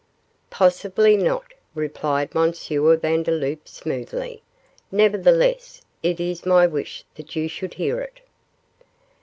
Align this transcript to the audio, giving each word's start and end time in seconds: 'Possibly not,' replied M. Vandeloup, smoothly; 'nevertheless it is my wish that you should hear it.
'Possibly 0.49 1.15
not,' 1.15 1.53
replied 1.75 2.35
M. 2.35 2.51
Vandeloup, 2.53 3.67
smoothly; 3.67 4.41
'nevertheless 4.91 5.83
it 6.01 6.19
is 6.19 6.43
my 6.43 6.65
wish 6.65 7.05
that 7.13 7.35
you 7.35 7.47
should 7.47 7.75
hear 7.75 7.99
it. 8.01 8.19